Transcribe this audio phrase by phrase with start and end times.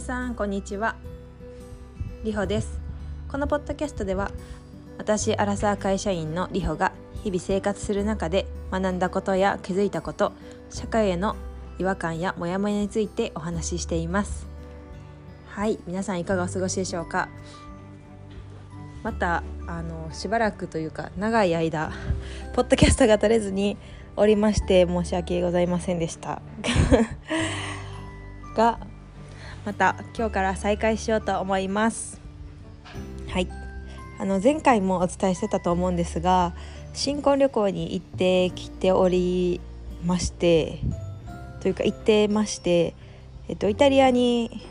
[0.00, 0.96] 皆さんこんにちは。
[2.24, 2.80] りほです。
[3.28, 4.30] このポッドキャストでは
[4.96, 6.92] 私アラサー会社員のりほが
[7.22, 10.32] 日々生活する中で学んだことや気づいたこと
[10.70, 11.36] 社会への
[11.78, 14.46] 違和感やモヤモヤについてお話ししています。
[15.48, 17.28] はい皆さんいかがお過ごしでしょうか？
[19.02, 21.92] またあのしばらくというか長い間
[22.54, 23.76] ポッドキャストが取れずに
[24.16, 26.40] おりまして申し訳ございませんでした。
[28.56, 28.80] が
[29.64, 32.20] また今日から再開しようと思います。
[33.28, 33.48] はい。
[34.18, 36.52] あの前回もお伝えしてたと思うんですが
[36.92, 39.62] 新婚旅行に行ってきており
[40.04, 40.78] まして
[41.60, 42.94] というか行ってまして
[43.48, 44.66] えっとイタリアに、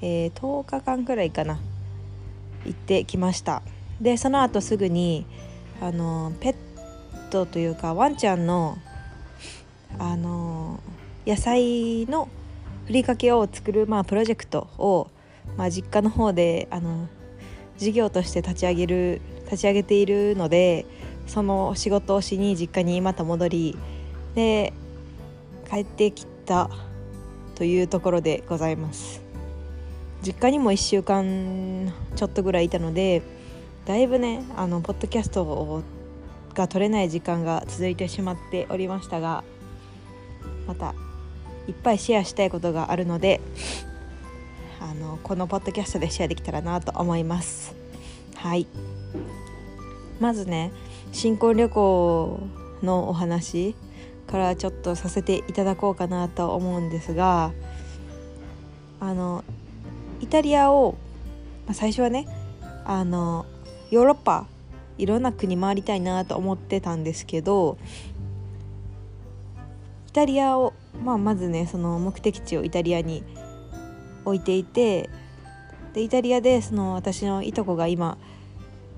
[0.00, 1.58] えー、10日間くらいかな
[2.64, 3.62] 行ってきました。
[4.00, 5.26] でその後すぐに
[5.80, 6.56] あのペッ
[7.30, 8.78] トというかワンちゃんの
[9.98, 10.80] あの
[11.26, 12.28] 野菜の
[12.86, 15.10] ふりかけを作る、まあ、プロジェクトを、
[15.56, 17.08] まあ、実家の方であの
[17.76, 20.86] 事業として立ち上げる立ち上げているので
[21.26, 23.78] その仕事をしに実家にまた戻り
[24.34, 24.72] で
[25.68, 26.70] 帰ってきた
[27.56, 29.26] というところでございます。
[30.22, 33.22] 実家にも1週間ちょっとぐらいいたので
[33.84, 35.82] だいぶねあのポッドキャスト
[36.54, 39.44] が取れない時間が続いてしまっておりましたが
[40.66, 40.94] また
[41.68, 43.40] いっぱいシェアしたいことがあるので
[44.80, 47.74] あのこのポッドキャストでシェアできたらなと思います。
[48.36, 48.66] はい。
[50.20, 50.72] まずね
[51.12, 52.40] 新婚旅行
[52.82, 53.74] のお話
[54.26, 57.52] からちょっとさせていただこうかなと思うんですが
[59.00, 59.44] あの
[60.20, 60.96] イタリアを、
[61.66, 62.26] まあ、最初はね
[62.84, 63.46] あの
[63.90, 64.46] ヨーロッパ
[64.98, 67.76] いろんな国回りたいなと思ってたんですけど
[70.08, 73.22] イタリアを、まあ、まずねその目的地をイタリアに
[74.24, 75.08] 置いていて
[75.94, 78.18] でイタリアでその私のいとこが今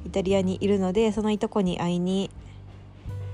[0.07, 2.31] イタリアにいるのでそのいとこに会いに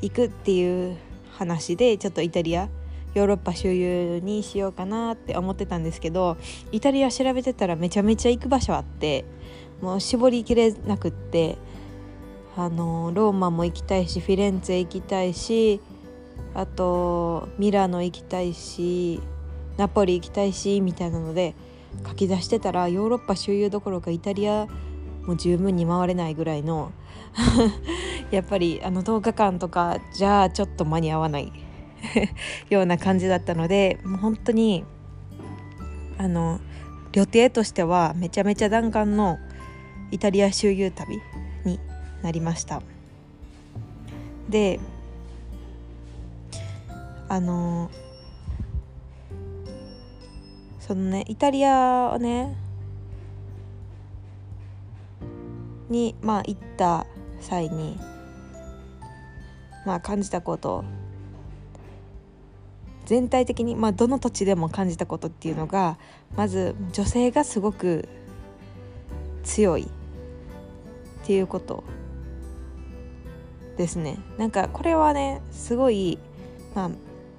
[0.02, 0.96] 行くっていう
[1.32, 2.68] 話でちょっとイタリア
[3.14, 6.36] ヨーロッパ周遊にしようかなって思ってたんですけど
[6.72, 9.24] イタリア調べてたらめちゃめちゃ行く場所あって
[9.80, 11.56] もう絞りきれなくって
[12.56, 15.80] あのローマも行きたいしフィレンツェ行きたいし
[16.54, 19.20] あとミラノ行きたいし
[19.76, 21.54] ナポリ行きたいしみたいなので
[22.06, 24.66] 書き出してたらヨーロッパ周遊どころかイタリア
[25.26, 26.92] も十分に回れないぐらいの
[28.30, 31.52] やっぱりあの10日間とかじゃあちょっと間に合わない
[32.70, 34.84] ような感じだったのでもう本当に
[36.18, 36.60] あの
[37.12, 39.38] 予定としてはめちゃめちゃ弾丸の
[40.10, 41.20] イタリア周遊旅
[41.64, 41.80] に
[42.22, 42.82] なりました。
[44.48, 44.78] で
[47.28, 47.90] あの
[50.80, 52.56] そのねイタリアをね
[55.88, 57.06] にまあ行った
[57.40, 57.98] 際に
[59.86, 60.84] まあ感じたこと
[63.06, 65.98] 全体的にまあどの土地でも感じたことっていうのが
[66.36, 68.08] まず女性がすごく
[69.42, 71.84] 強いっていうこと
[73.76, 74.18] ですね。
[74.38, 76.18] なんかこれはねすごい
[76.74, 76.90] まあ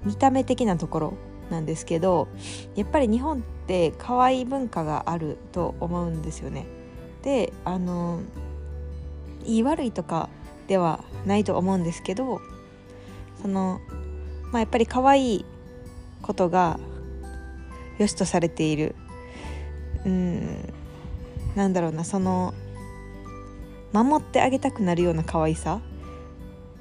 [0.06, 1.14] 見た目的なところ
[1.50, 2.28] なんですけど
[2.76, 6.66] やっぱり日本って可愛い文化があると思うんですよね。
[7.24, 8.22] であの
[9.44, 10.30] 言い悪いとか
[10.68, 12.40] ではないと思うんですけど
[13.42, 13.80] その
[14.52, 15.46] まあやっぱり可愛い
[16.22, 16.80] ことが
[17.98, 18.96] 良しとされている
[20.06, 20.74] うん
[21.56, 22.54] なんだろうなその
[23.94, 25.80] 守ってあげたくなるような可愛さ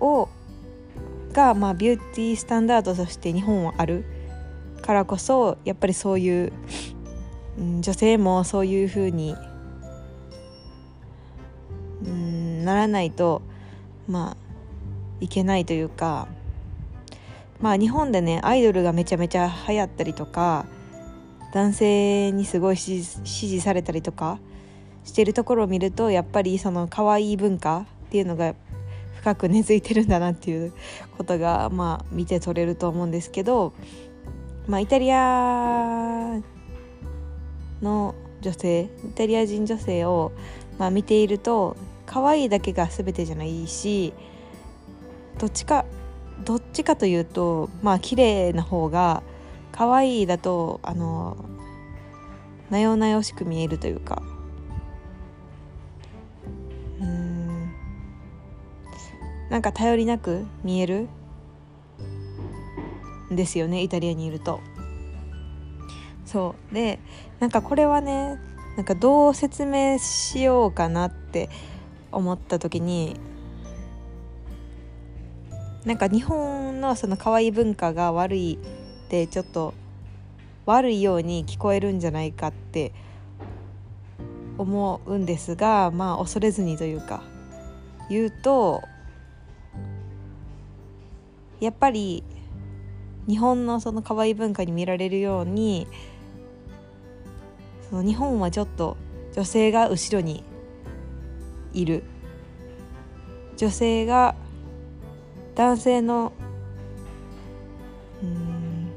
[0.01, 0.29] を
[1.35, 4.05] が、まあ、ビューティースタンダードとして日本はある
[4.81, 6.53] からこそやっぱりそういう、
[7.59, 9.37] うん、女性もそういうふうに、
[12.05, 13.43] うん、ならないと
[14.09, 14.37] まあ
[15.21, 16.29] いけないというか
[17.61, 20.67] まあ日本でねアイドルがめちゃめちゃ流行ったりとか
[21.53, 24.39] 男性にすごい支持されたりとか
[25.05, 28.55] してるところを見るとやっぱりその可愛い文化っていうのが
[29.25, 30.75] 深く根付いてるんだなっていう
[31.17, 33.73] ことがまあ見て取れると思うんですけど、
[34.69, 36.43] まあ、イタリア
[37.81, 40.33] の女性イタリア人女性を
[40.79, 41.75] まあ見ていると
[42.05, 44.13] 可愛いだけが全てじゃないし
[45.39, 45.87] どっちか
[46.45, 49.23] どっちかというとまあ綺麗な方が
[49.73, 51.43] 可愛いだとあの
[52.69, 54.23] なよなよしく見えるというか
[59.55, 61.07] なんか頼りなく見える？
[63.33, 64.59] んですよねイタリアにいると。
[66.27, 66.99] そうで
[67.39, 68.41] なんかこれはね
[68.77, 71.51] なんかどう説明しようかなって
[72.11, 73.15] 思った時に
[75.85, 78.59] なんか日本のその可愛い文化が悪い
[79.07, 79.73] ってちょっと
[80.67, 82.93] 悪いように聞こえるんじゃないかって
[84.59, 87.23] 思うんですがまあ恐れずにというか
[88.11, 88.83] 言うと
[91.61, 92.25] やっぱり
[93.29, 95.87] 日本のその可愛い文化に見られるように
[97.89, 98.97] その日本はちょっと
[99.35, 100.45] 女性が後ろに
[101.73, 102.05] いる
[103.57, 104.35] 女性が
[105.55, 106.33] 男性の
[108.23, 108.91] うん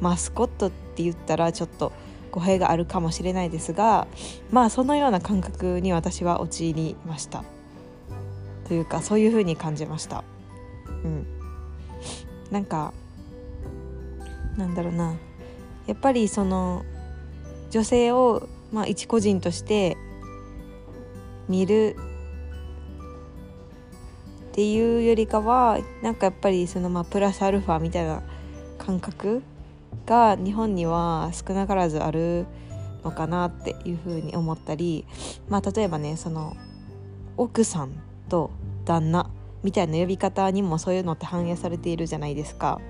[0.00, 1.92] マスコットって言ったらちょっと
[2.30, 4.06] 語弊があるかもしれないですが
[4.50, 7.44] まあそのような感覚に私は陥りました。
[8.66, 10.24] というかそういうふうに感じました。
[11.04, 11.26] うん。
[12.54, 12.94] なんか
[14.56, 15.16] なんだろうな。
[15.88, 16.84] やっぱりその
[17.70, 19.96] 女性を、まあ、一個人として
[21.48, 21.96] 見る
[24.52, 28.22] っていうよりかはなんかやっぱりそのまあプラスアルファみたいな
[28.78, 29.42] 感覚
[30.06, 32.46] が日本には少なからずある
[33.02, 35.04] のかなっていうふうに思ったり
[35.48, 36.56] まあ例えばねその
[37.36, 37.90] 奥さん
[38.28, 38.52] と
[38.84, 39.28] 旦那
[39.64, 42.80] みたいな呼び方にもそういうのって反映されているじゃないですか。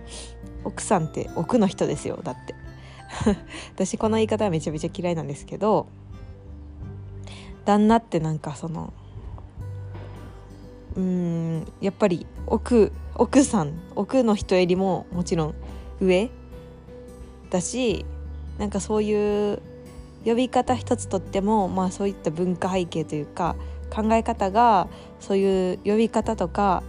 [0.65, 2.55] 奥さんって奥の人ですよだって。
[3.75, 5.87] 私この言い方はめちゃめちゃ嫌いなんですけど
[7.65, 8.93] 旦那ってなんかその
[10.97, 15.55] うんやっぱり奥奥さん奥の人よりももちろん
[16.01, 16.31] 上
[17.51, 18.05] だし
[18.59, 19.63] なんかそういう
[20.25, 23.57] 呼び方一つとってもまあそういった文化背景というか
[23.95, 24.89] 考え方が
[25.21, 26.83] そういう呼び方とか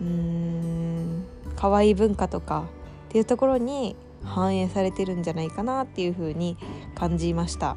[0.00, 1.24] うーん
[1.56, 2.66] 可愛い文化とか
[3.08, 6.56] っていうところに反映されてるんじゃないかなっていう風に
[6.94, 7.76] 感じました。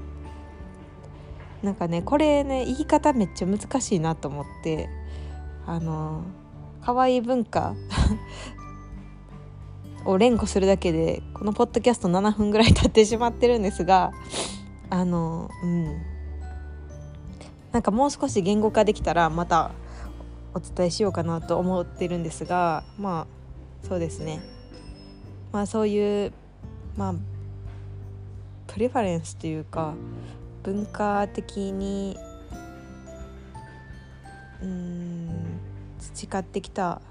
[1.63, 4.89] なんかねこれね言い方めっちゃ難しいなと思って
[5.67, 6.23] あの
[6.81, 7.75] 可愛い文化
[10.05, 14.11] を連呼するだけでこのポッドキャスト7分ぐらい経ってしまってるんですが
[14.89, 16.10] あのうん
[17.71, 19.71] なんかもう少し言語化できたらまた
[20.53, 23.27] お伝えしようかなと思ってるんですがま
[23.83, 24.41] あそうですね。
[25.51, 26.33] まあそういう
[26.97, 27.13] まあ
[28.67, 29.93] プレファレンスというか
[30.63, 32.17] 文化的に
[34.61, 35.59] うん
[35.99, 37.01] 培ってきた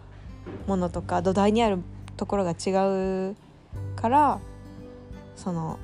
[0.66, 1.78] ものとか土台にある
[2.16, 3.36] ところが違う
[3.96, 4.40] から
[5.36, 5.78] その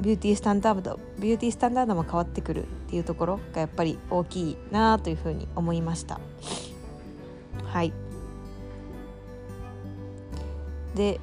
[0.00, 6.20] ビューティースタンダードビューティースタンダードも変わってくるっていうところがやっぱり大きいなというふうに思いました。
[7.64, 7.92] はい。
[10.94, 11.20] で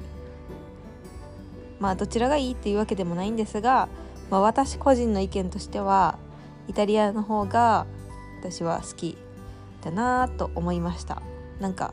[1.80, 3.88] まあどちらがいいっていうわけでもないんですが、
[4.30, 6.18] まあ、私個人の意見としては
[6.68, 7.86] イタリアの方が
[8.40, 9.18] 私は好き
[9.82, 11.22] だなと思いました。
[11.60, 11.92] なんか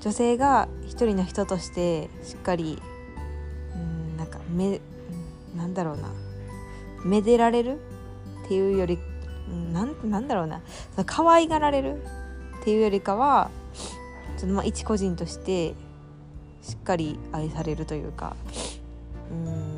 [0.00, 2.80] 女性が一人の人としてしっかり
[3.74, 4.80] うんなんかめ
[5.56, 6.08] なんだろうな。
[7.04, 7.78] めでられる
[8.44, 8.98] っていうより
[9.72, 10.60] なんなんだろうな。
[11.06, 12.02] 可愛がられる
[12.60, 13.50] っていうよりかは
[14.38, 15.74] ちょっとまあ一個人として
[16.62, 18.36] しっかり愛されるというか
[19.30, 19.72] うん。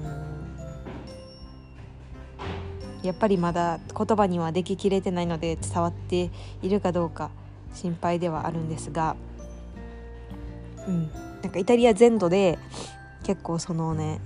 [3.03, 6.31] やっぱりまだ言葉にはでききれてないので伝わって
[6.63, 7.31] いるかどうか
[7.75, 9.15] 心配ではあるんですが、
[10.89, 11.11] うん、
[11.43, 12.59] なんかイタリア全土で
[13.25, 14.21] 結構そのね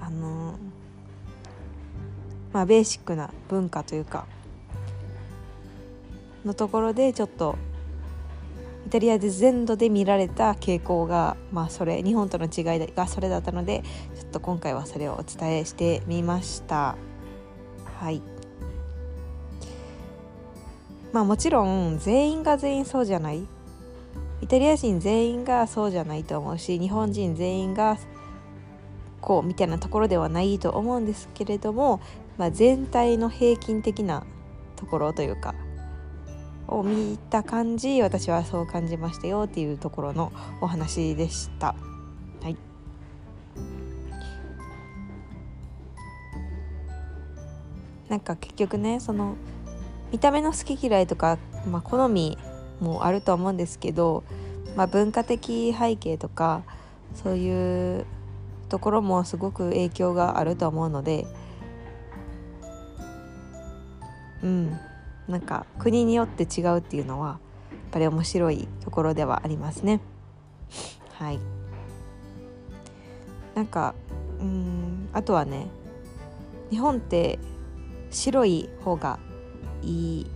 [0.00, 0.54] あの
[2.52, 4.26] まあベーシックな文化というか
[6.44, 7.56] のところでちょっと
[8.86, 13.84] イタリアで全土で見られた傾向が、まあ、それ日本との違いがそれだったので
[14.18, 16.96] ちょっと今回はそれをお伝えしてみました。
[18.00, 18.22] はい。
[21.12, 23.46] まあもちろん全員が全員そうじゃない。
[24.40, 27.98] イタリア人全員がそうじゃないと思うし日本人全員が
[29.20, 32.00] こうみたいなところではないと思うんですけれども、
[32.40, 34.24] まあ、全体の平均的な
[34.74, 35.54] ところというか
[36.68, 40.32] を見た感じ私はそう感じましたよっていうところの
[40.62, 41.74] お話でした。
[42.42, 42.56] はい
[48.08, 49.36] なんか結局ねその
[50.10, 51.36] 見た目の好き嫌いとか、
[51.70, 52.38] まあ、好み
[52.80, 54.24] もあると思うんですけど、
[54.76, 56.62] まあ、文化的背景とか
[57.14, 58.06] そういう
[58.70, 61.26] ところもすごく影響があると思うので
[64.42, 64.78] うん
[65.28, 67.38] なんか国によって違うっていうのは
[67.70, 70.00] やっぱり面白いところではありますね。
[71.12, 71.38] はい
[73.54, 73.94] なんか
[74.40, 75.66] うんあとはね
[76.70, 77.38] 日本って
[78.10, 79.18] 白い方が
[79.82, 80.26] いい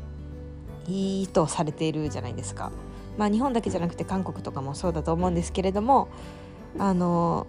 [0.87, 2.71] いいとされているじゃないですか。
[3.17, 6.09] まあ、日本だけじゃなくて韓国とかもそうだと思うんですけれども
[6.79, 7.47] あの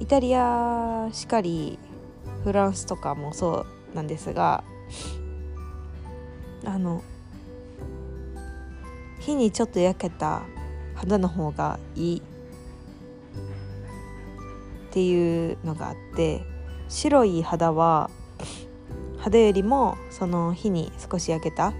[0.00, 1.78] イタリアしかり
[2.44, 4.62] フランスとかもそうなんですが
[6.64, 7.02] あの
[9.20, 10.42] 火にちょっと焼けた
[10.94, 12.22] 肌の方がいいっ
[14.92, 16.44] ていうのがあって
[16.88, 18.10] 白い肌は
[19.18, 21.72] 肌よりもその火に少し焼けた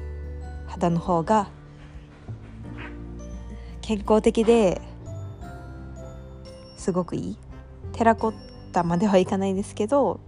[0.66, 1.50] 肌の方が
[3.83, 4.80] 健康的で
[6.78, 7.38] すごくいい。
[7.92, 8.35] テラコッ
[8.73, 10.21] タまではいかないですけど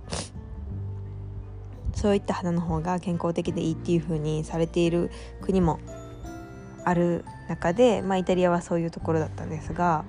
[1.96, 5.10] そういった肌の方が健康的でいいっていう風にされている
[5.40, 5.80] 国も
[6.84, 10.04] ある中で、まあ、イタリアはそういうところだったんですが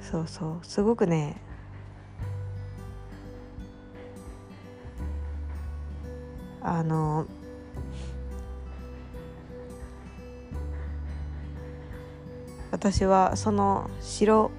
[0.00, 1.36] そうそうすごくね
[6.62, 7.26] あの
[12.70, 14.50] 私はその白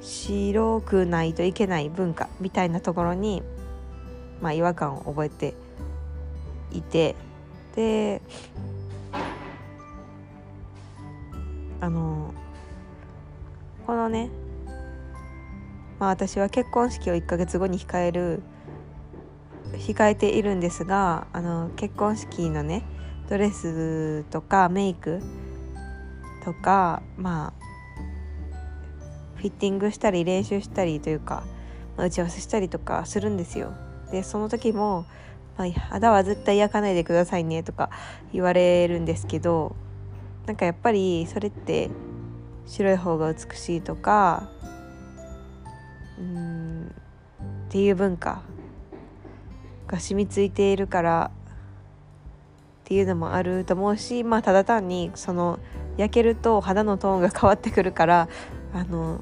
[0.00, 3.42] 白くないといけない文化みたいなところに、
[4.40, 5.54] まあ、違和感を覚えて
[6.72, 7.14] いて
[7.74, 8.20] で
[11.80, 12.32] あの
[13.86, 14.30] このね、
[15.98, 18.42] まあ、私は結婚式を1ヶ月後に控える
[19.72, 22.82] 控えているんですがあの結婚式のね
[23.28, 25.20] ドレスとかメイク
[26.44, 27.66] とかまあ
[29.36, 31.44] フィッティングしたり練習したりというか、
[31.96, 33.72] 打ち合わせしたりとかするんですよ。
[34.10, 35.06] でその時も、
[35.56, 37.90] まあ、肌は絶対焼かないでくださいねとか
[38.32, 39.74] 言われるんですけど
[40.46, 41.90] なんかやっぱりそれって
[42.66, 44.48] 白い方が美しいとか
[46.18, 46.94] うん
[47.68, 48.42] っていう文化
[49.86, 51.30] が染みついているから
[52.86, 55.58] っていうのもあると思うしまあただ単にその
[55.96, 58.28] 焼けると肌のトーンが変わってくるから
[58.72, 59.20] あの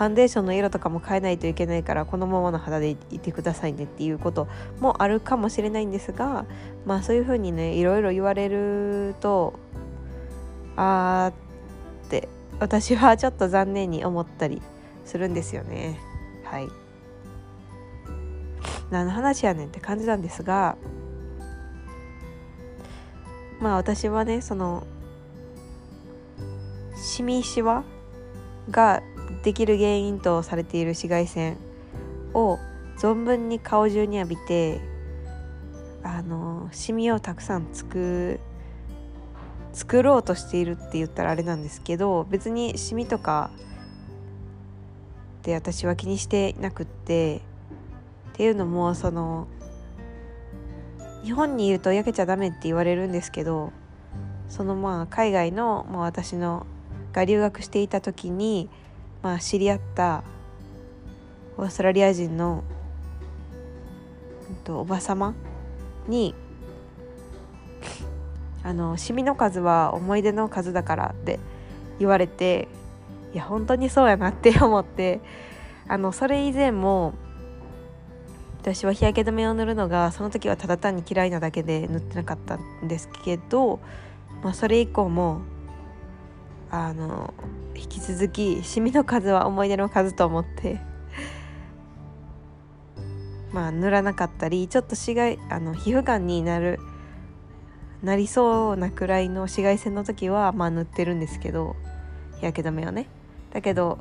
[0.00, 4.48] ファンデーションの色とかも変えないといけないからこのままの肌でいてくださいねっていうこと
[4.80, 6.46] もあるかもしれないんですが
[6.86, 9.60] まあそういうふうにねいろいろ言われると
[10.74, 12.30] あーって
[12.60, 14.62] 私はちょっと残念に思ったり
[15.04, 16.00] するんですよね。
[16.44, 16.68] はい。
[18.90, 20.78] 何の話やねんって感じなんですが
[23.60, 24.86] まあ私はねその
[26.96, 27.84] シミシワ
[28.70, 29.02] が
[29.42, 31.56] できる原因とされている紫外線
[32.34, 32.58] を
[32.98, 34.80] 存分に顔中に浴びて
[36.02, 38.40] あのシミをたくさんつく
[39.72, 43.50] 作ろうとしているって言ったらあれなんですけど別にシミとか
[45.40, 47.40] って私は気にしてなくって
[48.32, 49.48] っていうのもその
[51.24, 53.72] 日本にいると焼けちゃダメって言われるんですけど
[54.48, 56.66] そのまあ海外の、まあ、私の
[57.12, 58.68] が留学していた時に、
[59.22, 60.24] まあ、知り合った
[61.58, 62.64] オーストラリア人の、
[64.48, 65.34] えっと、おば様
[66.08, 66.34] に
[68.62, 71.38] あのシミの数は思い出の数だからって
[71.98, 72.68] 言われて
[73.32, 75.20] いや本当にそうやなって思って
[75.88, 77.14] あのそれ以前も
[78.60, 83.80] 私は日焼け止めを塗るのがその時はただ単に嫌いなだけで塗ってなかったんですけど、
[84.42, 85.40] まあ、それ以降も
[86.70, 87.34] あの
[87.74, 90.80] 引き続きシミの数は思い出の数と思って。
[93.52, 96.78] まあ塗らなかったりちょっと紫外あの皮膚がんになる
[98.02, 101.76] なりそうなくらいの紫外線の時はまあ塗ってるんですけど。
[102.40, 103.06] 日焼け止めをね。
[103.52, 103.98] だけど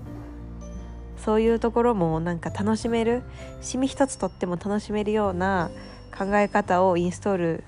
[1.18, 3.24] そういうところもなんか楽しめる
[3.62, 5.70] シミ一つとっても楽しめるような
[6.18, 7.64] 考え方をインストール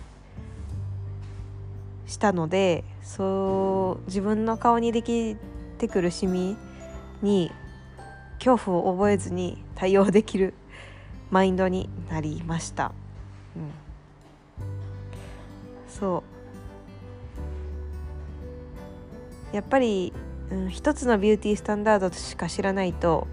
[2.12, 5.38] したのでそう自分の顔にでき
[5.78, 6.58] てくるシミ
[7.22, 7.52] に
[8.44, 10.54] 恐怖を覚えずに対応できる
[11.32, 12.92] マインドになりました。
[13.56, 13.72] うん、
[15.88, 16.24] そ
[19.54, 20.14] うやっぱり、
[20.50, 23.28] うん、一つのビューティースタンダードしか知らないと、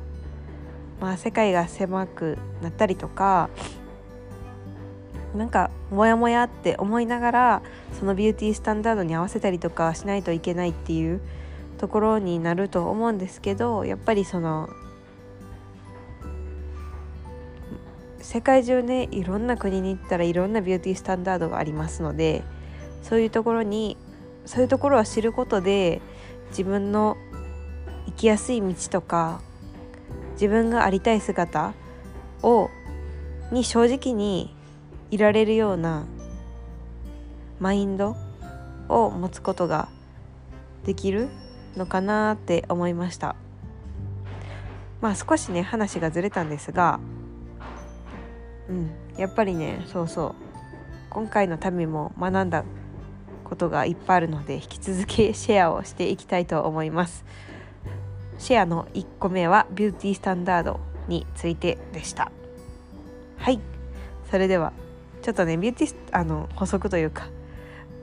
[1.00, 3.50] まあ、世界が狭くなったりとか
[5.34, 7.62] なんかモヤモヤって思いながら
[7.98, 11.20] そのビューティースタンダードに合わせたりとかしないといけないっていう
[11.78, 14.68] ところになると思うんですけどやっぱりその
[18.20, 22.42] 世界中ねいろんな国に行ったらいろんなビューティースタンダードがありますので
[23.02, 23.96] そういうところに
[24.44, 26.00] そういうところを知ることで
[26.50, 27.16] 自分の
[28.06, 29.40] 行きやすい道とか
[30.32, 31.74] 自分がありたい姿
[32.42, 32.70] を
[33.50, 34.54] に正直に
[35.10, 36.06] いられるような
[37.60, 38.16] マインド
[38.88, 39.88] を持つことが
[40.84, 41.28] できる
[41.76, 43.36] のかなって思いました。
[45.00, 46.98] まあ少しね話がずれたんですが
[48.68, 50.34] うんやっぱりねそうそう。
[51.10, 52.64] 今回の旅も学んだ
[53.44, 57.24] ことがいっぱいあるので引き続きシェアをしていきたいと思います。
[58.38, 62.30] シェアの1個目はビューティースタンダードについてでした。
[63.38, 63.58] はい。
[64.30, 64.72] それでは
[65.22, 67.28] ちょっとねビューティーあの補足というか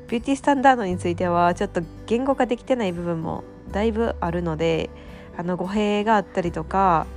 [0.07, 4.89] ビューティースタンダードについてはちょっと言語化できてない部分もだいぶあるので
[5.37, 7.07] あの語弊があったりとか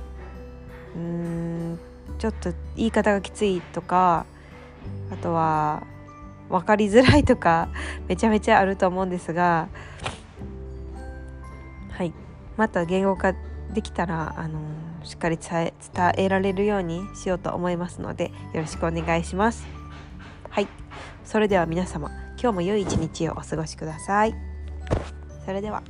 [0.95, 1.79] うーん
[2.17, 4.25] ちょっと言い方がきついとか
[5.11, 5.83] あとは
[6.49, 7.69] 分かりづらいとか
[8.07, 9.69] めちゃめちゃあると思うんですが
[11.91, 12.13] はい。
[12.57, 13.33] また言語化
[13.73, 14.59] できたらあの
[15.03, 19.78] しっかり伝え伝えられるようにしようと思いますのでよろしくお願いします。
[20.49, 20.67] はい。
[21.23, 22.09] それでは皆様
[22.41, 24.33] 今日も良い一日をお過ごしください。
[25.45, 25.83] それでは。